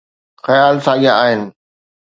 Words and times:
خيال 0.45 0.75
ساڳيا 0.85 1.13
آهن. 1.23 1.41